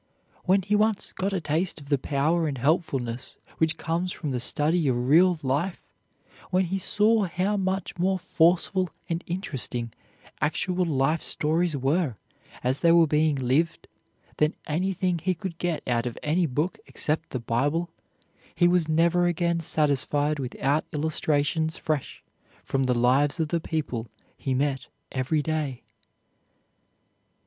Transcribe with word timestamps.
[Illustration: 0.47 0.47
Henry 0.47 0.49
Ward 0.49 0.61
Beecher] 0.61 0.63
When 0.63 0.63
he 0.63 0.87
once 0.87 1.11
got 1.13 1.33
a 1.33 1.39
taste 1.41 1.79
of 1.79 1.89
the 1.89 1.97
power 1.99 2.47
and 2.47 2.57
helpfulness 2.57 3.37
which 3.59 3.77
comes 3.77 4.11
from 4.11 4.31
the 4.31 4.39
study 4.39 4.87
of 4.87 4.97
real 5.07 5.37
life, 5.43 5.79
when 6.49 6.65
he 6.65 6.79
saw 6.79 7.25
how 7.25 7.55
much 7.55 7.99
more 7.99 8.17
forceful 8.17 8.89
and 9.07 9.23
interesting 9.27 9.93
actual 10.41 10.85
life 10.85 11.21
stories 11.21 11.77
were 11.77 12.15
as 12.63 12.79
they 12.79 12.91
were 12.91 13.05
being 13.05 13.35
lived 13.35 13.87
than 14.37 14.55
anything 14.65 15.19
he 15.19 15.35
could 15.35 15.59
get 15.59 15.87
out 15.87 16.07
of 16.07 16.17
any 16.23 16.47
book 16.47 16.79
except 16.87 17.29
the 17.29 17.39
Bible, 17.39 17.91
he 18.55 18.67
was 18.67 18.89
never 18.89 19.27
again 19.27 19.59
satisfied 19.59 20.39
without 20.39 20.83
illustrations 20.93 21.77
fresh 21.77 22.23
from 22.63 22.85
the 22.85 22.95
lives 22.95 23.39
of 23.39 23.49
the 23.49 23.61
people 23.61 24.07
he 24.35 24.55
met 24.55 24.87
every 25.11 25.43
day. 25.43 25.83